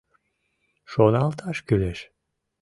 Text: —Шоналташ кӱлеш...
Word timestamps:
—Шоналташ 0.91 1.57
кӱлеш... 1.67 1.99